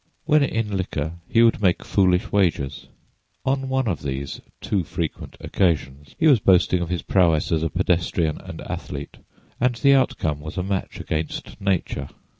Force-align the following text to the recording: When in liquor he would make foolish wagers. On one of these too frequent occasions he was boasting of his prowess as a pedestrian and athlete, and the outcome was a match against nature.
When 0.25 0.41
in 0.43 0.75
liquor 0.75 1.17
he 1.29 1.43
would 1.43 1.61
make 1.61 1.85
foolish 1.85 2.31
wagers. 2.31 2.87
On 3.45 3.69
one 3.69 3.87
of 3.87 4.01
these 4.01 4.41
too 4.59 4.83
frequent 4.83 5.37
occasions 5.39 6.15
he 6.17 6.25
was 6.25 6.39
boasting 6.39 6.81
of 6.81 6.89
his 6.89 7.03
prowess 7.03 7.51
as 7.51 7.61
a 7.61 7.69
pedestrian 7.69 8.39
and 8.41 8.61
athlete, 8.61 9.17
and 9.59 9.75
the 9.75 9.93
outcome 9.93 10.39
was 10.39 10.57
a 10.57 10.63
match 10.63 10.99
against 10.99 11.61
nature. 11.61 12.09